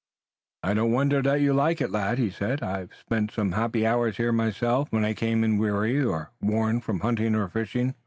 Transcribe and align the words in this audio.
"I 0.63 0.73
don't 0.73 0.91
wonder 0.91 1.21
that 1.21 1.41
you 1.41 1.53
like 1.53 1.79
it, 1.79 1.91
lad," 1.91 2.17
he 2.17 2.31
said. 2.31 2.63
"I've 2.63 2.89
spent 3.01 3.29
some 3.29 3.51
happy 3.51 3.85
hours 3.85 4.17
here 4.17 4.31
myself, 4.31 4.91
when 4.91 5.05
I 5.05 5.13
came 5.13 5.43
in 5.43 5.59
weary 5.59 6.03
or 6.03 6.31
worn 6.41 6.81
from 6.81 7.01
hunting 7.01 7.35
or 7.35 7.47
fishing. 7.49 7.93